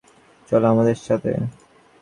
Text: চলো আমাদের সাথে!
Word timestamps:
চলো 0.49 0.65
আমাদের 0.67 0.97
সাথে! 0.99 1.31